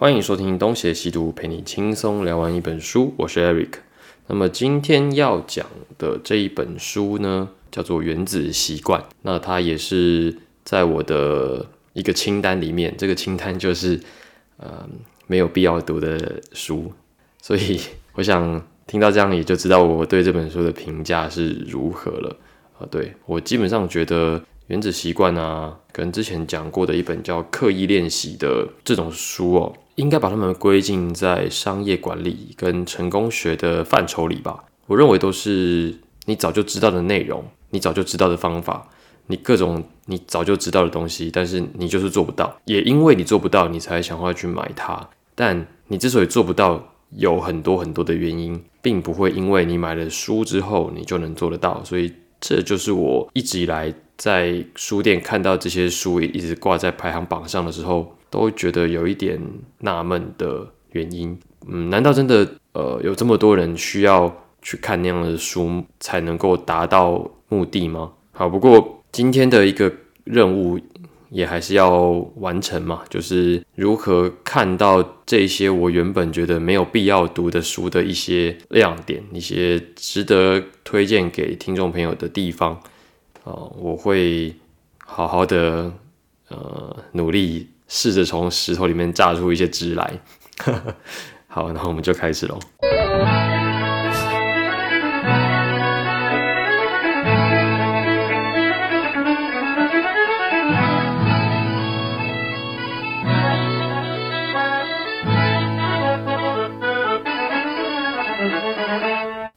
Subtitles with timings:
[0.00, 3.12] 欢迎收听东邪西毒，陪你轻松聊完一本书。
[3.18, 3.80] 我是 Eric。
[4.28, 5.66] 那么今天要讲
[5.98, 8.98] 的这一本书呢，叫做《原子习惯》。
[9.20, 10.34] 那它也是
[10.64, 14.00] 在我的一个清单里面，这个清单就是
[14.56, 14.88] 呃
[15.26, 16.90] 没有必要读的书。
[17.42, 17.78] 所以
[18.14, 22.34] 我想听到这样，也就知道我对这本书的评价是如何了。
[22.78, 29.74] 啊，对我基本上觉得《原子习惯》啊，跟之前讲过的一本叫《刻意练习》的这种书哦。
[30.00, 34.64] 应该把它们归进在商业管理跟成功学的范畴里吧。
[34.86, 38.88] 我认为都是你早就知道的内容，你早就知道的方法，
[39.26, 42.56] 你各种你早就知道的东西，但是你就是做不到。
[42.64, 45.06] 也因为你做不到，你才想要去买它。
[45.34, 51.84] 但你之所以做不到，有很多很多的原因，并不会因为你买了书之后你就能做得到。
[51.84, 52.10] 所以
[52.40, 58.14] 这就是我一直以来在书店看到这些书一直挂在排行榜上的时候。
[58.32, 59.40] 都会觉得有一点
[59.80, 68.12] 纳闷的原因，嗯，难道真的呃有这么多人需要去看那样的书才能够达到目的吗？
[68.30, 70.78] 好，不过今天的一个任务
[71.30, 71.90] 也还是要
[72.36, 82.80] 完成嘛，就是如何看到这些我原本觉得没有必要读的书的一些亮点，一些值得推荐给听众朋友的地方，
[83.50, 84.54] 哦，我会
[85.04, 85.92] 好好的
[86.48, 87.68] 呃努力。
[87.92, 90.20] 试着从石头里面榨出一些汁来。
[91.48, 92.56] 好，然后我们就开始喽。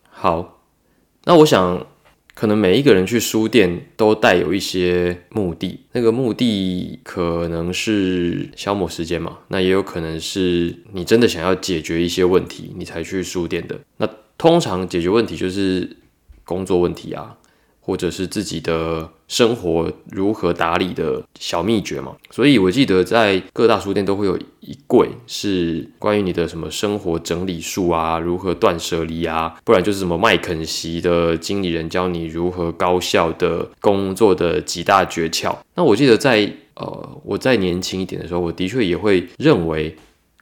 [0.09, 0.57] 好，
[1.25, 1.85] 那我想。
[2.33, 13.79] 可能每一个人去书店都带有一些目的，那个目的可能是消磨时间嘛，那也有可能是你真的想要解决一些问题，你才去书店的。
[13.97, 15.97] 那通常解决问题就是
[16.43, 17.37] 工作问题啊。
[17.85, 35.53] 或者是自己的生活如何打理的小秘诀嘛，所以我记得在各大书店都会有一柜是关于你的什么生活整理术啊，如何断舍离啊，不然就是什么麦肯锡的经理人教你如何高效的工作的几大诀窍。
[35.75, 39.93] 那我记得在呃我在年轻一点的时候，我的确也会认为。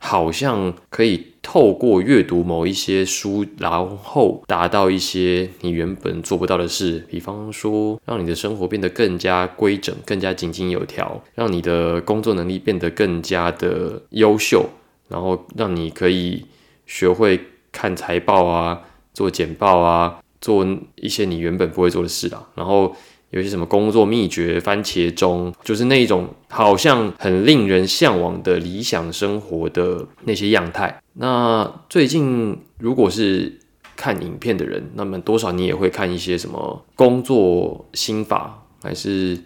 [0.04, 14.68] 好像可以透过阅读某一些书，然后达到一些你原本做不到的事，比方说让你的生活变得更加规整、更加井井有条，让你的工作能力变得更加的优秀，
[15.08, 16.46] 然后让你可以
[16.88, 17.40] 学会
[17.72, 18.82] 看财报啊、
[19.14, 22.96] 做简报啊、做一些你原本不会做的事啊，然后。
[23.32, 31.02] 有些什么工作秘诀、番茄钟，就是那一种好像很令人向往的理想生活的那些样态。
[31.14, 33.58] 那最近如果是
[33.96, 39.38] 看影片的人，那么多少你也会看一些什么工作心法，还是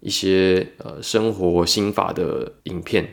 [0.00, 3.08] 一些呃生活心法的影片。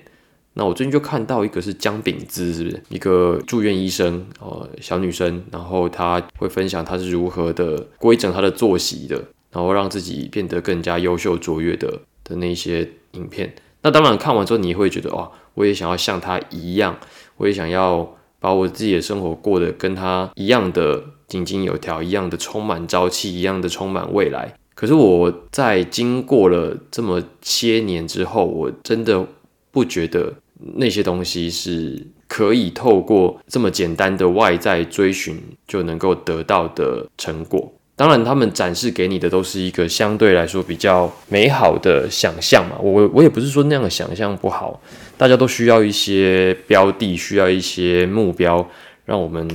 [0.54, 9.24] 那我最近就看到一个是姜饼滋，是不是一个住院医生哦，小女生，然后她会分享她是如何的规整她的作息的。
[9.52, 16.98] 然后让自己变得更加优秀卓越的的那些影片，那当然看完之后你会觉得哇，我也想要像他一样，
[17.38, 24.54] 我也想要把我自己的生活过得跟他一样的井井有条，一样的充满朝气，一样的充满未来。
[24.76, 29.28] 可是我在经过了这么些年之后，我真的
[29.72, 30.36] 不觉得
[30.76, 37.74] 那些东西是可以透过这么简单的外在追寻就能够得到的成果。
[38.00, 42.78] 当然，他们展示给你的都是一个相对来说比较美好的想象嘛。
[42.80, 44.82] 我我也不是说那样的想象不好，
[45.18, 48.66] 大家都需要一些标的，需要一些目标，
[49.04, 49.46] 让我们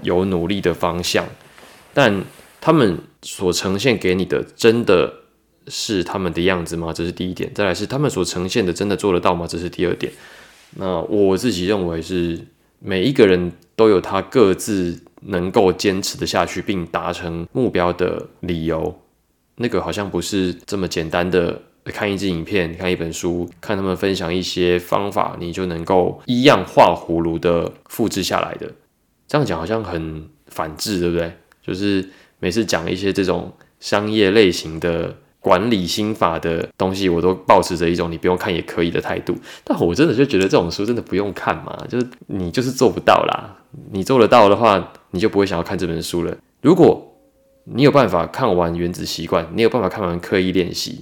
[0.00, 1.26] 有努力的方向。
[1.92, 2.24] 但
[2.62, 5.12] 他们所呈现给你的，真的
[5.68, 6.94] 是他们的样子吗？
[6.94, 7.52] 这是第一点。
[7.54, 9.46] 再来是他们所呈现的，真的做得到吗？
[9.46, 10.10] 这是第二点。
[10.76, 12.40] 那我自己认为是
[12.78, 14.98] 每一个人都有他各自。
[15.26, 18.94] 能够坚持的下去并达成目标的理由，
[19.56, 21.60] 那个好像不是这么简单的。
[21.86, 28.70] 看一支影片，看一本书，看他们分享一些方法，你就能够一样画葫芦的复制下来的。
[29.26, 31.32] 这样讲好像很反智，对不对？
[31.60, 32.08] 就是
[32.38, 35.16] 每次讲一些这种商业类型的。
[35.42, 39.36] 管理心法的东西，我都保持着一种你不用看也可以的态度。
[39.64, 43.56] 但我真的就觉得这种书真的不用看嘛，就是你就是做不到啦。
[43.90, 46.36] 你做得到的话，你就不会想要看这本书了。
[46.60, 47.16] 如果
[47.64, 50.92] 你有办法看完《原子习惯》，你有办法看完《刻意练习》，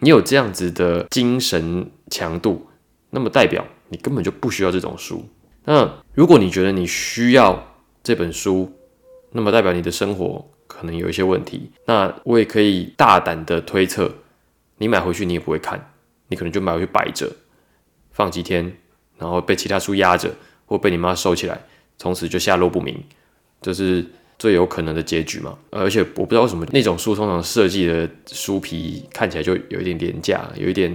[0.00, 2.68] 你有这样子的精神强度，
[3.08, 5.24] 那么代表你根本就不需要这种书。
[5.64, 8.70] 那如果你觉得你需要这本书，
[9.32, 11.70] 那么代表你的生活可能有一些问题。
[11.86, 14.12] 那我也可以大胆的推测，
[14.78, 15.92] 你买回去你也不会看，
[16.28, 17.30] 你可能就买回去摆着，
[18.10, 18.76] 放几天，
[19.16, 20.34] 然后被其他书压着，
[20.66, 21.62] 或被你妈收起来，
[21.96, 23.02] 从此就下落不明，
[23.60, 24.04] 这是
[24.38, 25.56] 最有可能的结局嘛？
[25.70, 30.94] 而且我不知道为什么那种书通常设计的书皮看起来就有一点廉价，有一点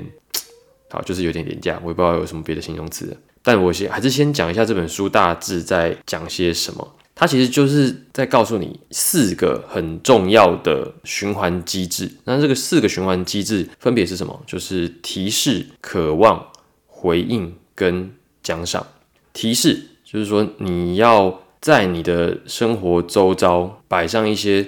[0.89, 3.15] 好，就是有点廉价，我也不知道有什么别的形容词。
[3.43, 6.95] 但我先还是先讲一下这本书大致在讲些什么。
[7.13, 12.11] 它其实就是在告诉你四个很重要的循环机制。
[12.25, 14.43] 那这个四个循环机制分别是什么？
[14.45, 16.45] 就是提示、渴望、
[16.87, 18.11] 回应跟
[18.43, 18.85] 奖赏。
[19.31, 24.67] 提示就是说你要在你的生活周遭摆上一些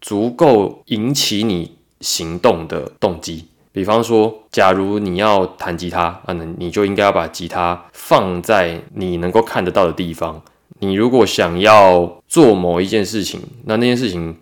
[0.00, 3.44] 足够引起你行动的动机。
[3.72, 10.42] 比方说，假如你要弹吉他，啊，那你就应该要把吉他放在你能够看得到的地方。
[10.78, 14.34] 你如果想要做某一件事情，那那件事情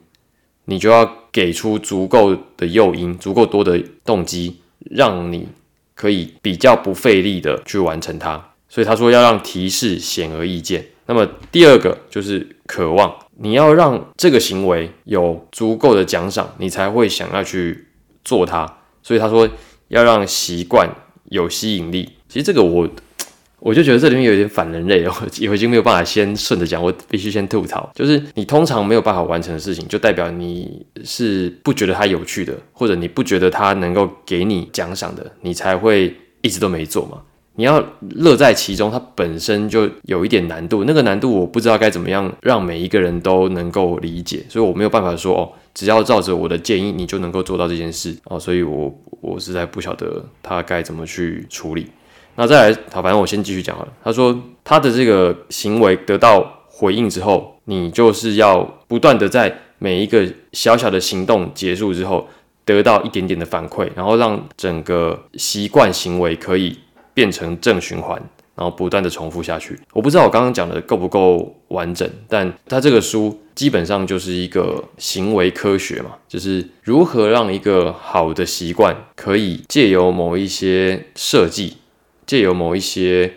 [0.66, 5.48] 你就要给出足够的诱因、足够多的动机，让你
[5.96, 8.50] 可以比较不费力的去完成它。
[8.68, 10.86] 所以他说要让提示显而易见。
[11.08, 17.87] 那么第二个就是渴望，你要让这个行为有足够的奖赏，你才会想要去
[18.25, 18.78] 做它。
[19.02, 19.49] 所以他说
[19.88, 20.88] 要让习惯
[21.31, 22.12] 有吸引力。
[22.28, 22.88] 其实这个我。
[23.60, 25.12] 我就觉得这里面有点反人类哦，
[25.50, 27.90] 我已经没有办法先顺着讲，我必须先吐槽。
[27.93, 37.20] 就是你通常没有办法完成的事情，就代表你是不觉得它有趣的，或者你不觉得它能够给你奖赏的，你才会一直都没做嘛。
[37.58, 37.84] 你要
[38.14, 48.38] 乐在其中，它本身就有一点难度，那个难度我不知道该怎么样让每一个人都能够理解，所以我没有办法说哦，只要照着我的建议，你就能够做到这件事哦。
[48.38, 51.88] 所以我我实在不晓得他该怎么去处理。
[52.37, 53.88] 那再来，好，反正我先继续讲了。
[54.04, 62.28] 他说，他的这个行为得到回应之后，你就是要不断的在每一个小小的行动结束之后，
[62.64, 66.78] 得到一点点的反馈，然后让整个习惯行为可以
[67.18, 68.16] 变成正循环，
[68.54, 69.76] 然后不断的重复下去。
[69.92, 81.78] 我不知道我刚刚讲的够不够完整，但他这个书基本上就是一个行为科学嘛，就是如何让一个好的习惯可以借由某一些设计。
[82.24, 83.32] 借由某一些，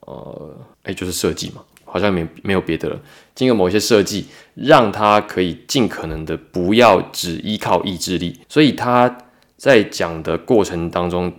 [0.00, 3.00] 呃，哎，就是设计嘛，好像没没有别的了。
[3.34, 8.38] 经过某一些设计，让他可以尽可能的不要只依靠意志力。
[8.46, 9.16] 所以他
[9.56, 11.32] 在讲的过程当中，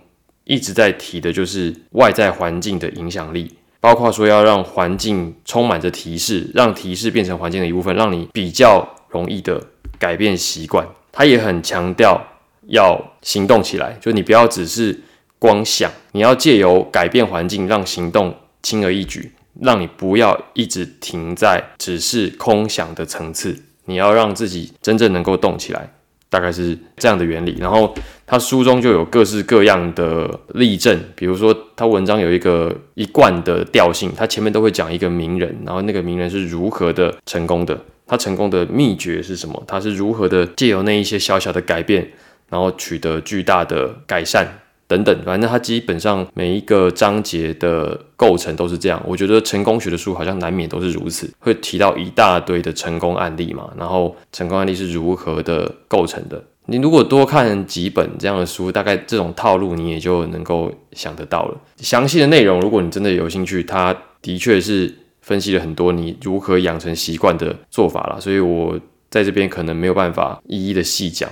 [0.52, 3.50] 一直在提的就是外在环境的影响力，
[3.80, 9.58] 包括说要让环境充满着提示，让提示变成环境的一部分，让你比较容易的
[9.98, 10.86] 改变习惯。
[11.10, 12.22] 他也很强调
[12.68, 15.00] 要行动起来，就你不要只是。
[15.42, 18.32] 光想，你要借由改变环境，让行动
[18.62, 23.60] 轻而易举，让你不要一直停在只是空想的层次。
[23.86, 25.92] 你要让自己真正能够动起来，
[26.32, 27.58] 大概是这样的原理。
[27.60, 27.94] 然后
[28.26, 42.10] 他书中就有各式各样的例证，比如说他文章有一个一贯的调性，他前面都会讲一个名人，然后那个名人是如何的成功的，他成功的秘诀是什么，他是如何的借由那一些小小的改变，
[42.48, 44.61] 然后取得巨大的改善。
[44.92, 49.02] 等等，反正它基本上每一个章节的构成都是这样。
[49.06, 56.44] 我觉得成功学的书好像难免都是如此，会提到一大堆的成功案例嘛，然后成功案例是如何的构成的。
[56.66, 61.58] 你如果多看几本这样的书，大概这种套路你也就能够想得到了。
[61.78, 71.30] 详细的内容，如果你真的有兴趣，它的确是分析了很多你如何养成习惯的做法了，所以我在这边可能没有办法一一的细讲。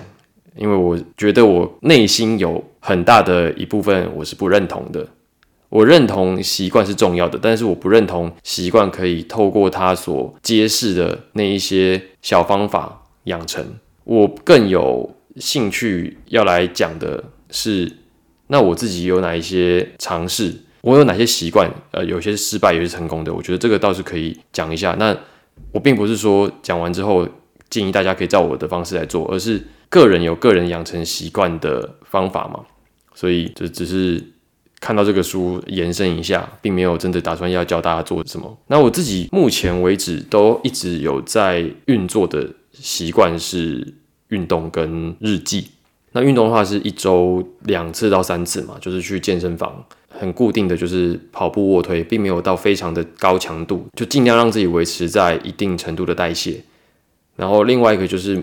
[0.57, 5.07] 因为我觉得我内心有很大的一部分我是不认同的，
[5.69, 13.65] 我认同习惯是重要的，但是我不认同习惯可以透过他所揭示的那一些小方法养成。
[14.05, 17.93] 我更有兴趣要来讲的是，
[18.49, 20.53] 那我自己有哪一些尝试，
[20.83, 24.97] 我有哪些习惯，呃，有些失败，有些成功的，我觉得这个倒是可以讲一下。
[24.99, 25.17] 那
[25.73, 27.29] 我并不是说讲完之后
[27.69, 29.63] 建议大家可以照我的方式来做，而是。
[29.91, 32.61] 个人有个人养成习惯的方法嘛，
[33.13, 34.25] 所以就只是
[34.79, 38.57] 看到这个书延伸一下，并没有真的打算要教大家做什么。
[38.69, 43.95] 那我自己目前为止都一直有在运作的习惯是
[44.29, 45.67] 运动跟日记。
[46.13, 56.63] 那运动的话是一周两次到三次嘛，就是去健身房，很固定的就是跑步卧推，并没有到非常的高强度，就尽量让自己维持在一定程度的代谢。
[57.35, 58.41] 然后另外一个就是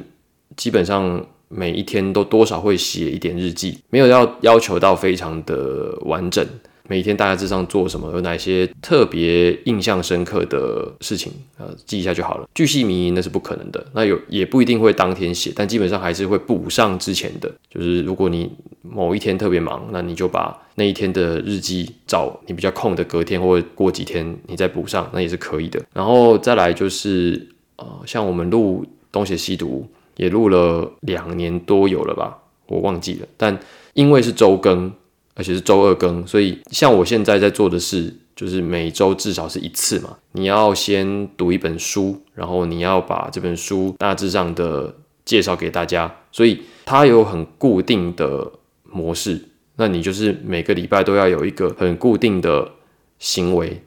[0.58, 1.26] 基本上。
[1.50, 6.46] 每一天都多少会写一点日记，没有要要求到非常的完整，
[6.88, 12.48] 每一天大概致上做什么，有哪些特别印象深刻的事情，呃，记一下就好了。
[12.54, 17.52] 巨细靡遗那是不可能的，那有也不一定会当天写，但基本上还是会补上之前的。
[17.70, 18.52] 就是如果你
[18.82, 25.82] 某一天特别忙，那你就把那一天的日记找你比较空的隔天或者过几天你再补上，那也是可以的。
[25.94, 29.88] 然后再来就是呃，像我们录东写西读
[30.18, 33.58] 也录了两年多有了吧，我忘记了，但
[33.94, 34.92] 因为是周更。
[35.40, 40.18] 而且是周二更，所以像我现在在做的事，就是每周至少是一次嘛。
[40.32, 44.96] 你要先读一本书，然后你要把这本书大致上的
[45.26, 49.40] 介绍给大家，所以它有很固定的模式。
[49.76, 52.72] 那你就是每个礼拜都要有一个很固定的
[53.20, 53.80] 行为，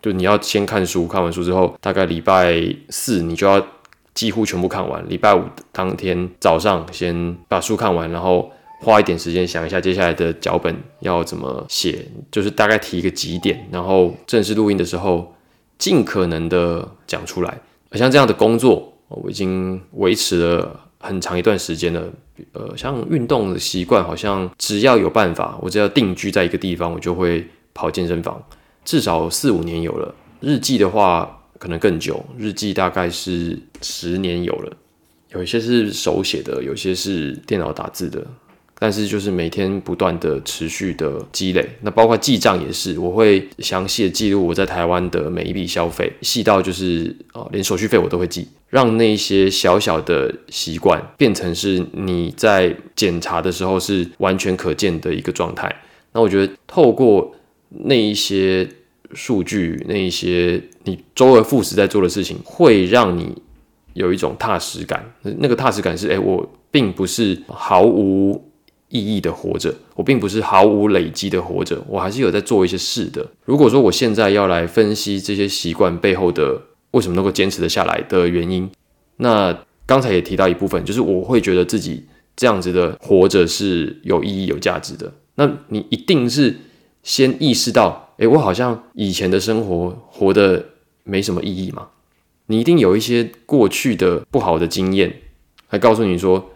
[0.00, 3.60] 就你要先看书，看完书之后，大概礼拜四你就要
[4.14, 5.06] 几乎全部看完。
[5.08, 5.42] 礼拜五
[5.72, 8.50] 当天早上先把书看完，然后。
[8.80, 15.34] 花一点时间想一下接下来的脚本要怎么写，就是大概提一个几点，然后正式录音的时候
[15.78, 17.58] 尽可能的讲出来。
[17.92, 22.02] 像这样的工作，我已经维持了很长一段时间了。
[22.52, 28.42] 呃，像运动的习惯，好像只要有办法，我只要定居在一个地方，我就会跑健身房，
[28.84, 30.14] 至少四五年有了。
[30.40, 34.76] 日记的话，可能更久，日记大概是十年有了。
[35.30, 38.22] 有一些是手写的，有些是电脑打字的。
[38.78, 55.74] 但是就是每天不断的持续的积累，那包括记账也是，我会详细的记录我在台湾的每一笔消费，细到就是哦，连手续费我都会记，让那些小小的习惯变成是你在检查的时候是完全可见的一个状态。
[56.12, 57.34] 那我觉得透过
[57.70, 58.68] 那一些
[59.14, 63.34] 数据，那一些你周而复始在做的事情，会让你
[63.92, 65.04] 有一种踏实感。
[65.22, 68.50] 那个踏实感是，哎，我并不是毫无。
[68.90, 73.26] 意义的活着，我并不是毫无累积的活着，我还是有在做一些事的。
[73.44, 78.70] 如果说我现在要来分析这些习惯背后的为什么能够坚持的下来的原因，
[79.16, 82.04] 那刚才也提到一部分，就是我会觉得自己
[82.36, 85.12] 这样子的活着是有意义、有价值的。
[85.34, 86.54] 那你一定是
[87.02, 90.64] 先意识到，诶，我好像以前的生活活得
[91.02, 91.88] 没什么意义嘛？
[92.46, 95.14] 你一定有一些过去的不好的经验，
[95.70, 96.52] 来告诉你说，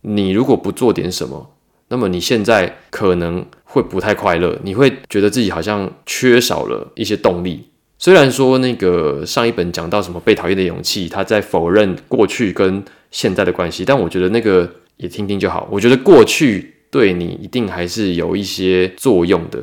[0.00, 1.52] 你如果不做点什么。
[1.88, 7.68] 那么你现在可能会不太快乐，你会觉得自己好像缺少了一些动力。
[7.98, 12.82] 虽然说那个上一本讲到什么被讨厌的勇气，他在否认过去跟
[13.12, 15.68] 现在的关系，但我觉得那个也听听就好。
[15.70, 19.62] 我觉得过去对你一定还是有一些作用的。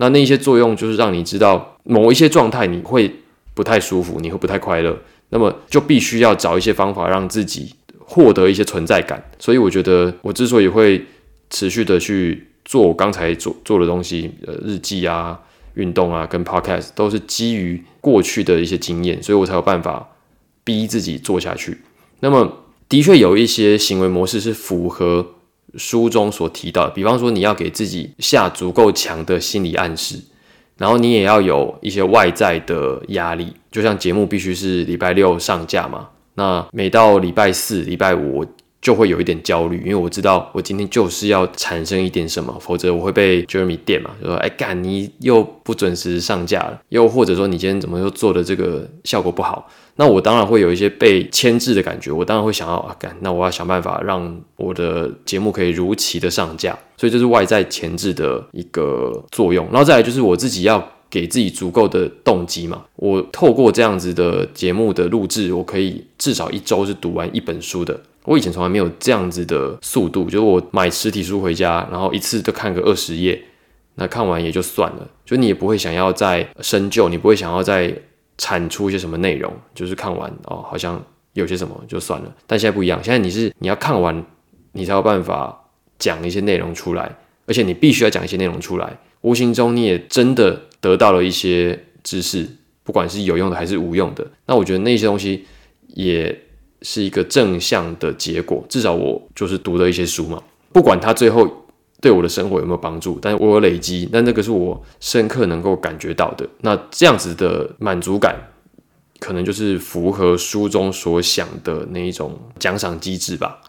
[0.00, 3.14] 那那些作用就是让你知道某一些状态你会
[3.54, 4.98] 不太舒服，你会不太快乐。
[5.28, 9.22] 那么就必须要找一些方法让自己获得一些存在感。
[9.38, 11.00] 所以我觉得我之所以会。
[11.52, 15.36] 持续的去做我刚才做做的东西，呃，日记啊、
[15.74, 20.08] 运动啊，跟 podcast 都是基于过去的一些经验，所以我才有办法
[20.62, 21.78] 逼自己做下去。
[22.20, 25.26] 那么，的确有一些行为模式是符合
[25.76, 30.18] 书中所提到，比方说你要给自己下足够强的心理暗示，
[30.76, 38.44] 然后你也要有一些外在的压力，就像节目必须是礼拜六上架嘛，那每到礼拜四、礼拜五。
[38.82, 49.68] 就会有一点焦虑，因为我知道我今天就是要产生一点什么，否则我会被 Jeremy 电嘛，就说哎干你又不准时上架了，又或者说你今天怎么又做的这个效果不好，
[50.00, 68.00] 那我当然会有一些被牵制的感觉，我当然会想要啊干，那我要想办法让我的节目可以如期的上架，所以这是外在前置的一个作用，然后再来就是我自己要给自己足够的动机嘛，我透过这样子的节目的录制，我可以至少一周是读完一本书的。
[68.24, 73.38] 我以前从来没有这样子的速度，就是我买实体书回家，然后一次都看个二十页，
[73.96, 77.94] 那看完也就算了，就你也不会想要再深究，你不会想要再
[78.40, 81.00] 产出一些什么内容，就是看完哦，好像
[81.34, 82.34] 有些什么就算了。
[82.46, 84.24] 但现在不一样，现在你是你要看完，
[84.72, 85.56] 你才有办法
[85.98, 87.14] 讲一些内容出来，
[87.46, 92.48] 而且你必须要讲一些内容出来，无形中你也真的得到了一些知识，
[92.82, 94.26] 不管是有用的还是无用的。
[94.46, 95.44] 那我觉得那些东西
[95.88, 96.36] 也。
[96.82, 100.42] 是一个正向的结果，至少我就是读了一些书嘛，
[100.72, 101.46] 不管它最后
[102.00, 106.48] 对我的生活有没有帮助，但是我有累积，那那个是我深刻能够感觉到的。
[106.60, 108.34] 那这样子的满足感，
[109.18, 113.60] 可能就是符合书中所想的那一种奖赏机制吧。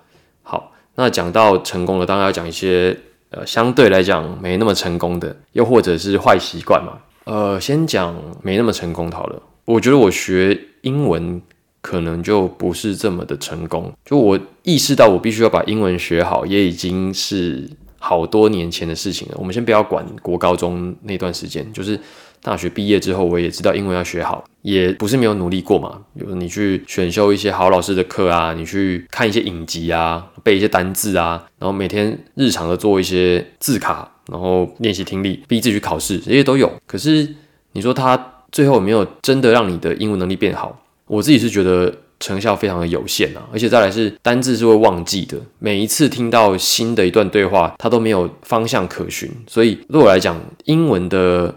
[0.43, 2.97] 好，那讲到成功了，当然要讲一些
[3.29, 6.97] 呃相对来讲没那么成功的，又或者是坏习惯嘛。
[7.25, 9.41] 呃，先讲没那么成功好了。
[9.65, 11.41] 我觉得我学英文。
[11.83, 13.91] 可能就不是这么的成功。
[14.05, 17.67] 就我意识到，我必须要把英文学好，也已经是
[18.03, 19.35] 好多年前的事情了。
[19.37, 21.97] 我们先不要管国高中那段时间，就是
[22.41, 26.01] 大学毕业之后，我也知道英文要学好，也不是没有努力过嘛。
[26.17, 36.71] 比如你去选修一些好老师的课啊，你去看一些影集啊，背一些单字啊，然后每天日常的做一些字卡，然后练习听力，逼自己去考试，这些都有。
[36.87, 37.35] 可是
[37.73, 40.83] 你说他最后有没有真的让你的英文能力变好？
[41.05, 41.93] 我自己是觉得。
[42.21, 51.53] 成效非常的有限啊，而且再来是单字是会忘记的，每一次听到新的一段对话，它都没有方向可循，所以对我来讲，英文的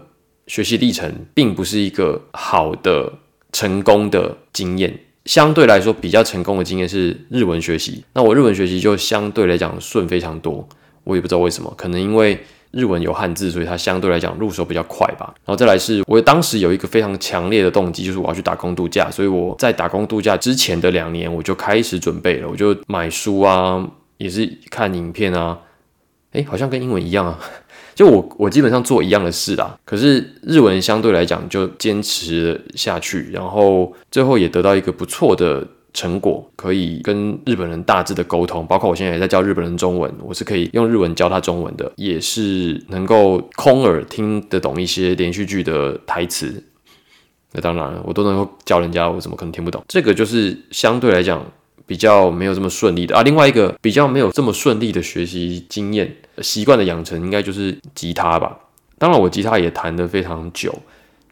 [0.47, 3.13] 学习历程并不是一个好的
[3.53, 4.99] 成功的经验。
[5.23, 10.67] 相对来说，比较成功的经验是日文学习，那我日文学习就相对来讲顺非常多，
[11.05, 12.37] 我也不知道为什么，可能因为。
[12.75, 15.33] 日文有汉字，所以它相对来讲入手比较快吧。
[15.45, 19.09] 然后再来是，我当时有一个非常强烈的动机，就是我要去打工度假。
[19.09, 25.57] 所以我在打工度假之前的两年，我就开始准备了，我就买书啊，也是看影片啊。
[26.33, 27.39] 诶，好像跟英文一样啊，
[27.95, 29.77] 就我我基本上做一样的事啦。
[29.85, 35.65] 可是日文相对来讲就坚持下去，然后最后也得到一个不错的。
[35.95, 46.61] 成果可以跟日本人大致的沟通，包括我现在也在教日本人中文，我是可以用日文教他中文的，也是能够空耳听得懂一些连续剧的台词。
[47.53, 49.81] 那当然，我都能够教人家，我怎么可能听不懂？
[49.87, 51.41] 这个就是相对来讲
[51.85, 53.23] 比较没有这么顺利的啊。
[53.23, 58.59] 另外一个比较没有这么顺利的学习经验习惯的养成，应该就是吉他吧。
[58.97, 60.77] 当然，我吉他也弹得非常久，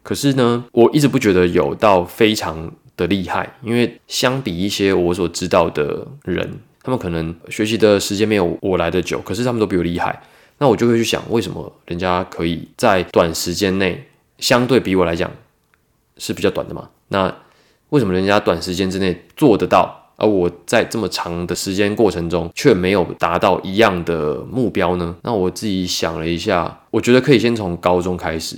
[0.02, 2.72] 可是呢，我一直不觉得有到非常。
[2.96, 6.48] 的厉害，因为相比一些我所知道的人，
[6.82, 10.22] 他们可能学习的时间没有我来的久，可是他们都比我厉害。
[10.58, 14.06] 那我就会去想，为什么人家可以在短时间内
[14.38, 15.28] 相对比我来讲
[16.18, 16.88] 是比较短的嘛？
[17.08, 17.34] 那
[17.88, 25.16] 为什么人家短时间之内做得到，而我在这么长的时间过程中却没有达到一样的目标呢？
[25.22, 28.56] 那我自己想了一下，我觉得可以先从高中开始。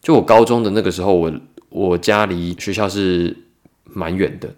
[0.00, 1.32] 就我高中的那个时候，我
[1.68, 3.43] 我家离学校是。
[3.94, 4.48] 蛮远的，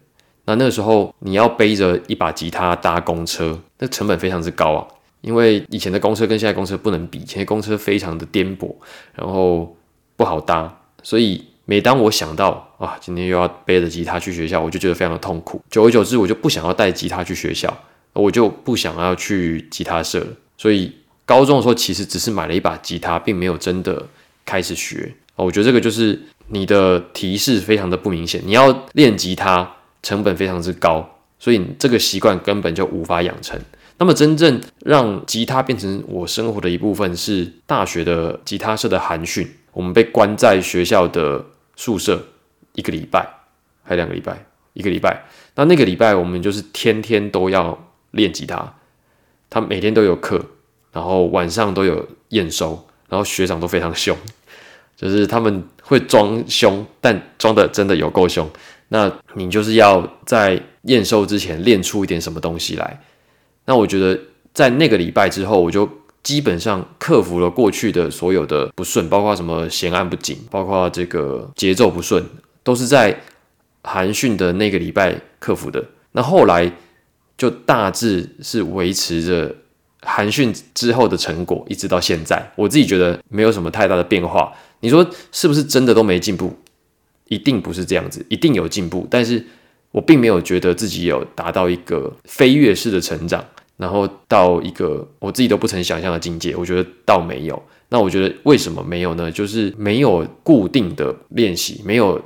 [0.46, 4.86] 那那个时候你要背着一把吉他搭公车，那成本非常之高啊。
[5.22, 8.72] 因为以前的公车跟现在公车不能比，以前公车非常的颠簸，
[9.14, 9.76] 然后
[10.16, 15.60] 不好搭，所以每当我想到啊，今天又要背着吉他去学校，我就觉得非常的痛苦。
[15.68, 17.76] 久而久之，我就不想要带吉他去学校，
[18.12, 20.24] 我就不想要去吉他社。
[20.56, 24.06] 所以高中的时候，其实只是买了一把吉他，并没有真的
[24.44, 25.12] 开始学。
[25.44, 26.20] 我觉得这个就是。
[26.48, 29.68] 你的提示非常的不明显，你要练吉他
[30.00, 31.04] 成本非常之高，
[31.40, 33.60] 所以这个习惯根本就无法养成。
[33.98, 39.44] 那么真正让吉他变成我生活的一部分，是大学的吉他社的寒训。
[39.72, 41.44] 我们被关在学校的
[41.74, 42.24] 宿舍
[42.74, 43.28] 一个礼拜，
[43.82, 45.24] 还两个礼拜，一个礼拜。
[45.56, 47.76] 那那个礼拜我们就是天天都要
[48.12, 48.72] 练吉他，
[49.50, 50.40] 他每天都有课，
[50.92, 54.16] 然后晚上都有验收，然后学长都非常凶。
[54.96, 58.48] 就是他们会装凶，但装的真的有够凶。
[58.88, 63.00] 那你就是要在验收之前练出一点什么东西来。
[63.64, 64.18] 那我觉得
[64.54, 65.88] 在那个礼拜之后，我就
[66.22, 72.24] 基本上克服了过去的所有的不顺，包括什么弦按不紧，包括这个节奏不顺，
[72.62, 73.20] 都是在
[73.82, 75.84] 寒训的那个礼拜克服的。
[76.12, 76.70] 那后来
[77.36, 79.54] 就大致是维持着
[80.02, 84.52] 寒训之后的成果，一直到现在，我自己觉得没有什么太大的变化。
[84.80, 86.54] 你说是不是真的都没进步？
[87.28, 89.06] 一定不是这样子，一定有进步。
[89.10, 89.44] 但是
[89.90, 93.44] 我并没有觉得自己有达到一个飞跃式的成长，
[93.76, 96.54] 然后到一个我自己都不曾想象的境界。
[96.54, 97.60] 我觉得倒没有。
[97.88, 99.30] 那我觉得为什么没有呢？
[99.30, 102.20] 就是没有固定的练习，没有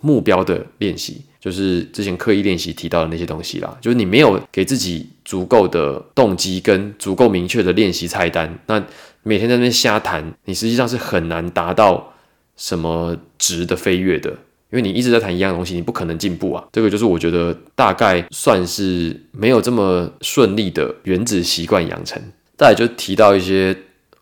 [0.00, 3.76] 目标的练习，就是之前刻意练习提到的那些东西啦。
[3.80, 8.58] 就是你没有给自己足够的动机跟足够明确的练习菜单。
[8.66, 8.84] 那
[9.26, 12.12] 每天在那边瞎谈，你实际上是很难达到
[12.56, 14.30] 什么值的飞跃的，
[14.70, 16.62] 因为你一直在谈一样东西，你不可能进步啊。
[16.70, 22.22] 这个就是我觉得大概算是没有这么顺利的原子习惯养成。
[22.58, 23.74] 再来就提到一些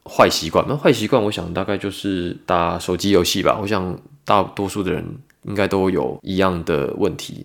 [0.04, 3.58] 坏习惯，那坏习惯我想大概就是打手机游戏吧。
[3.60, 5.04] 我想大多数的人
[5.48, 7.44] 应该都有一样的问题，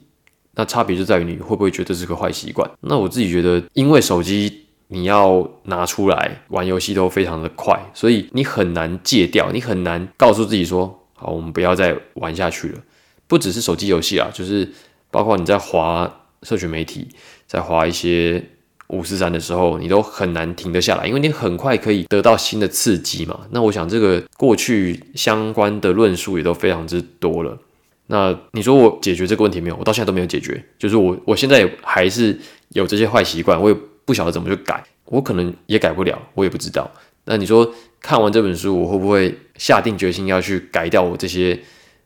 [0.54, 2.70] 那差别就在于你会不会觉得这是个坏习惯。
[2.82, 4.67] 那我自己觉得，因为手机。
[4.90, 12.80] 你要拿出来玩游戏都非常的快，所以你很难戒掉，你很难告诉自己说好，我们不要再玩下去了。
[13.28, 14.72] 不只是手机游戏啊，就是
[15.12, 17.10] 包括你在滑社群媒体，
[17.46, 18.42] 在滑一些
[18.88, 23.42] 五四三的时候，你都很难停得下来，因为你很快可以得到新的刺激嘛。
[23.52, 27.58] 那我想这个过去相关的论述也都非常之多了。
[28.06, 29.76] 那你说我解决这个问题没有？
[29.76, 33.76] 我到现在都没有解决，就是我我现在也还是有这些坏习惯，我也。
[34.08, 36.90] 不晓得怎么去改，我可能也改不了，我也不知道。
[37.26, 41.60] 那你说看完这本书，我会不会下定决心要去改掉我这些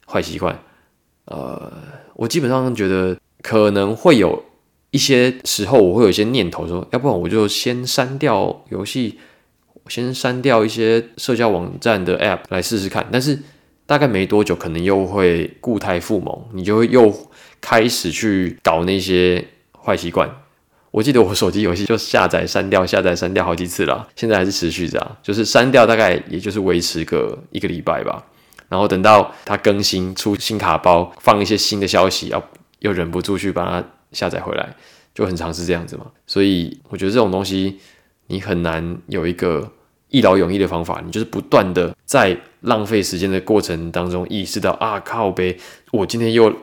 [0.07, 0.59] 坏习惯？
[1.25, 1.71] 呃，
[2.15, 4.43] 我基本上觉得可能会有
[4.89, 9.19] 一些时候，我会有一些念头说，要不然我就先删掉游戏，
[9.87, 13.05] 先删掉一些社交网站的 App 来试试看。
[13.11, 13.37] 但是
[13.85, 17.13] 大概没多久，可能又会固态复萌，你就会又
[17.61, 19.45] 开始去搞那些
[19.85, 20.27] 坏习惯。
[20.91, 28.23] 我记得我手机游戏就下载删掉，下载删掉好几次了，现在还是持续这样，就是删掉大概也就是维持个一个礼拜吧。
[28.67, 32.43] 然后等到它更新出新卡包，放一些新的消息，要
[32.79, 34.75] 又忍不住去把它下载回来，
[35.13, 36.05] 就很常是这样子嘛。
[36.27, 37.79] 所以我觉得这种东西
[38.27, 39.71] 你很难有一个
[40.09, 45.57] 一劳永逸的方法，你就是不断的在浪费时间的过程当中意识到啊靠呗，
[45.91, 46.53] 我今天又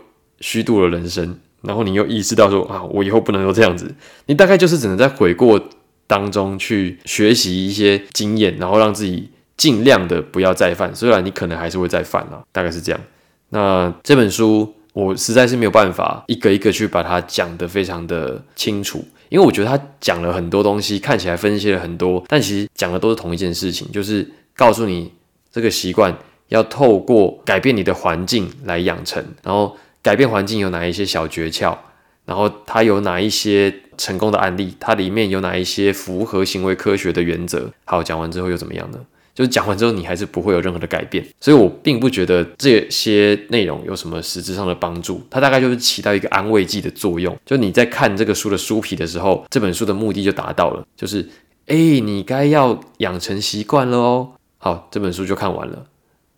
[0.41, 3.95] 虚度了人生，然后你又意识到说啊我以后不能够这样子，
[4.27, 5.61] 你大概就是只能在悔过
[6.07, 9.31] 当中去学习一些经验，然后让自己。
[9.59, 13.01] 尽量的不要再犯，虽然你可能还是会再犯啊，大概是这样。
[13.49, 25.11] 那这本书我实在是没有办法一个一个去把它讲得非常的清楚，因为我觉得他讲了很多东西，看起来分析了很多，但其实讲的都是同一件事情，就是告诉你
[25.51, 26.17] 这个习惯
[26.51, 29.77] 要透过改变你的环境来养成，然后
[30.09, 31.77] 改变环境有哪一些小诀窍，
[32.25, 37.71] 然后它有哪一些成功的案例，它里面有哪一些符合行为科学的原则。
[37.85, 38.99] 好，讲完之后又怎么样呢？
[39.35, 45.21] 就是讲完之后，你还是不会有任何的改变，所以我并不觉得这些内容有什么实质上的帮助。
[45.29, 47.37] 它大概就是起到一个安慰剂的作用。
[47.45, 51.29] 就你在看这个书的书皮的时候，这本书的目的就达到了，就是
[51.67, 54.31] 哎，你该要养成习惯了哦。
[54.57, 55.85] 好，这本书就看完了。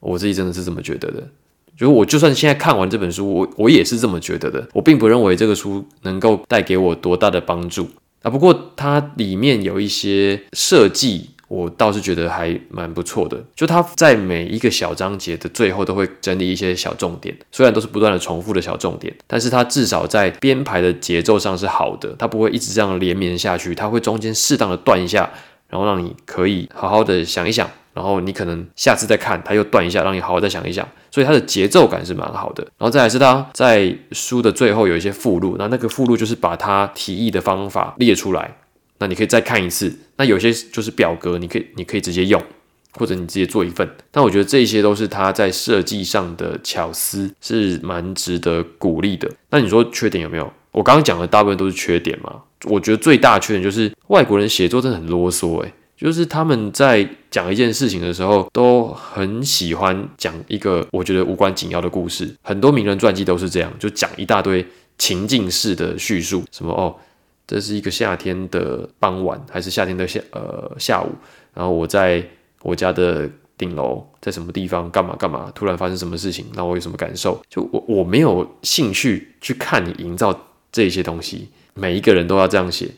[0.01, 1.23] 我自己真的是这么觉得的。
[1.81, 4.69] 就是我就算现在看完这本书，我我也是这么觉得的。
[4.75, 7.89] 我并不认为这个书能够带给我多大的帮助
[8.21, 8.31] 啊。
[8.31, 11.31] 不过它里面有一些设计。
[11.51, 25.29] 我倒是觉得还蛮不错的，就它在每一个小章节的最后都会整理一些小重点，虽然都是不断的重复的小重点，但是它至少在编排的节奏上是好的，它不会一直这样连绵下去，它会中间适当的断一下，
[25.69, 27.69] 然后让你可以好好的想一想，
[28.01, 32.63] 然后你可能下次再看他又断一下，让你好好再想一想，所以它的节奏感是蛮好的。
[32.79, 38.57] 然后再来是他在书的最后有一些附录，那那个附录就是把他提议的方法列出来。
[39.01, 39.95] 那你可以再看一次。
[40.17, 42.43] 那有些就是表格，你可以你可以直接用，
[42.95, 43.87] 或者你直接做一份。
[44.11, 49.31] 但我觉得这些都是他在设计上的巧思，是蛮值得鼓励的。
[49.51, 50.51] 那你说缺点有没有？
[50.73, 52.41] 我刚刚讲的大部分都是缺点嘛。
[52.65, 62.35] 我觉得最大缺点就是外国人写作真的很啰嗦，诶，就是他们在讲一件事情的时候，都很喜欢讲一个我觉得无关紧要的故事。
[62.43, 66.97] 很多名人传记都是这样，就讲一大堆情境式的叙述，什么哦。
[67.47, 71.11] 这是一个夏天的傍晚，还是夏天的下呃下午？
[71.53, 72.25] 然后我在
[72.63, 75.53] 我家的顶楼，在什么地方干嘛干嘛？
[75.55, 76.47] 突然发生什么事情？
[76.55, 77.43] 那我有什么感受？
[77.51, 81.49] 就我我没有兴趣去看你营造这些东西。
[81.75, 82.89] 每一个人都要这样写，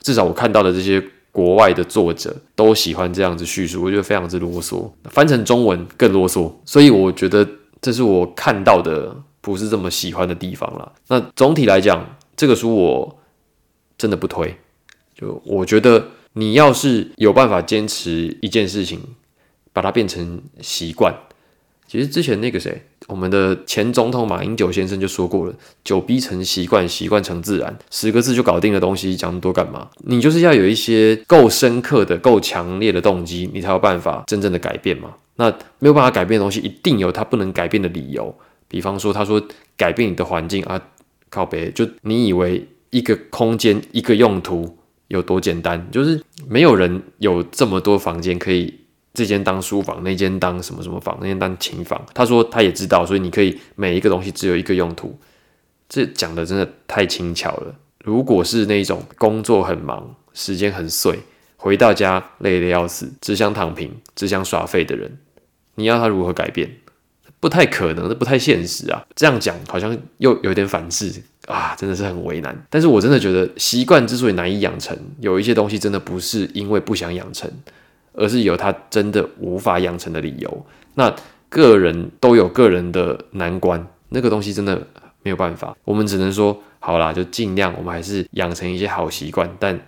[0.00, 1.02] 至少我看到的这些
[1.38, 4.90] 国外的作者都喜欢这样子叙述，我觉得非常之啰嗦。
[5.04, 7.48] 翻成中文更啰嗦，所以我觉得
[7.80, 10.92] 这是我看到的不是这么喜欢的地方了。
[11.06, 13.14] 那总体来讲，这个书我。
[14.00, 14.56] 真的不推，
[15.12, 19.00] 就我觉得你要是有办法坚持一件事情，
[19.72, 21.12] 把它变成习惯。
[21.88, 29.88] 其实之前那个谁，我们的前总统马英九先生就说过了：“久逼成习惯，习惯成自然。”十个字就搞定的东西，讲那么多干嘛？
[30.04, 35.14] 你就是要有一些够深刻的、够强烈的动机，你才有办法真正的改变嘛。
[35.36, 38.32] 那没有办法改变的东西，一定有它不能改变的理由。
[38.68, 39.42] 比方说，他说
[39.76, 40.80] 改变你的环境啊，
[41.30, 42.68] 靠北，就你以为。
[42.90, 45.86] 一个空间一个用途有多简单？
[45.92, 48.72] 就是没有人有这么多房间可以，
[49.18, 52.00] 这间当书房，那间当什么什么房，那间当琴房。
[52.14, 55.18] 他说他也知道，所以你可以每一个东西只有一个用途。
[55.88, 57.74] 这讲的真的太轻巧了。
[58.04, 61.18] 如果是那种工作很忙，时间很碎，
[61.56, 65.18] 回到家累得要死，只想躺平，只想耍废的人，
[65.74, 66.76] 你要他如何改变？
[67.40, 69.04] 不太可能，这不太现实啊。
[69.16, 71.24] 这样讲好像又有点反制。
[71.46, 72.66] 啊，真的是很为难。
[72.68, 77.50] 但是我真的觉得，习惯之所以难以养成，有一些东西真的不是因为不想养成，
[78.18, 80.66] 而是有他真的无法养成的理由。
[80.94, 81.14] 那
[81.48, 84.86] 个人都有个人的难关，那个东西真的
[85.22, 85.76] 没有办法。
[85.84, 89.48] 我们只能说，好啦，就尽量，我们还是养成一些好习惯。
[89.58, 89.80] 但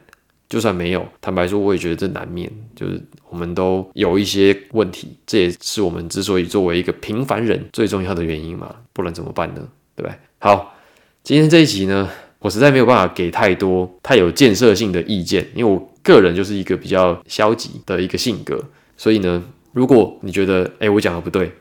[0.48, 5.16] 就算没有，坦白说，我也觉得这难免，就是我们都有一些问题。
[5.26, 8.74] 这也是我们之所以作为一个平凡人最重要的原因嘛。
[8.92, 9.68] 不然怎么办呢？
[9.96, 10.14] 对不对？
[10.38, 10.74] 好。
[11.22, 18.62] 今天这一集呢，我实在没有办法给太多太有建设性的意见，因为我个人就是一个比较消极的一个性格，
[18.96, 21.52] 所以呢，如果你觉得哎我讲的不对，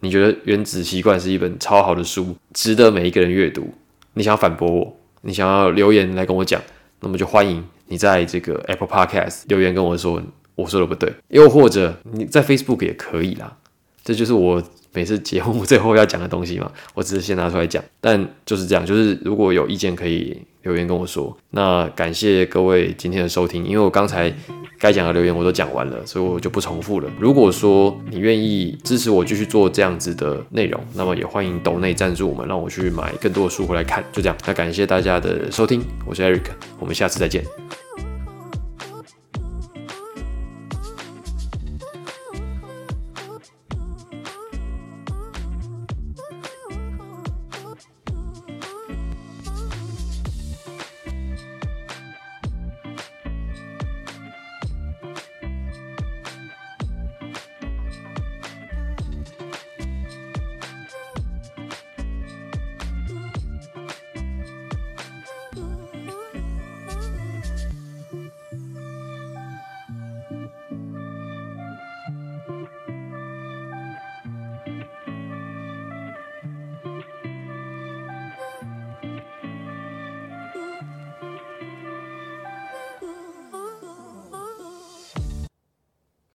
[0.00, 3.72] 你觉得《原子习惯》是一本超好的书，值得每一个人阅读，
[4.14, 6.60] 你想要反驳我，你想要留言来跟我讲，
[7.00, 10.22] 那么就欢迎你在这个 Apple Podcast 留言跟我说
[10.54, 13.56] 我说的不对，又或者你在 Facebook 也可以啦，
[14.04, 14.62] 这就是我。
[14.96, 21.36] 每次节目 最后要讲的东西嘛，我只是先拿出来讲，但就是这样，就是如果有意见可以留言跟我说。
[21.50, 24.32] 那感谢各位今天的收听，因为我刚才
[24.78, 27.10] 该讲的留言我都讲完了，所以我就不重复了。
[27.18, 34.04] 如果说你愿意支持我继续做这样子的内容，那么也欢迎抖内赞助我们，让我去买更多的书回来看。
[34.12, 36.44] 就这样，那感谢大家的收听，我是 Eric，
[36.78, 37.44] 我们下次再见。